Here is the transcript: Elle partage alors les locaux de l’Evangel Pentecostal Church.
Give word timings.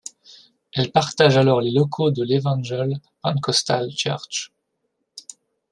Elle 0.73 0.91
partage 0.91 1.37
alors 1.37 1.61
les 1.61 1.69
locaux 1.69 2.09
de 2.09 2.23
l’Evangel 2.23 2.99
Pentecostal 3.21 3.91
Church. 3.91 4.51